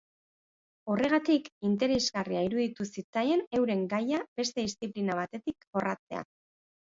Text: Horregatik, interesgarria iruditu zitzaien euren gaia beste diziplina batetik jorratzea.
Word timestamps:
Horregatik, 0.91 1.49
interesgarria 1.67 2.41
iruditu 2.47 2.87
zitzaien 2.97 3.45
euren 3.59 3.85
gaia 3.93 4.21
beste 4.41 4.65
diziplina 4.69 5.19
batetik 5.23 5.69
jorratzea. 5.69 6.25